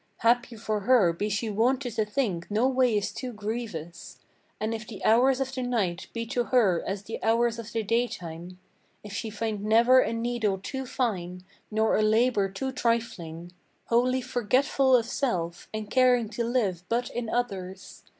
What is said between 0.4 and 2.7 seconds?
for her be she wonted to think no